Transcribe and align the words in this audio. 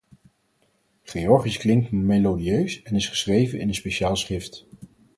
Georgisch 1.03 1.57
klinkt 1.59 1.91
melodieus 1.91 2.81
en 2.83 2.95
is 2.95 3.07
geschreven 3.07 3.59
in 3.59 3.67
een 3.67 3.75
speciaal 3.75 4.15
schrift. 4.15 4.65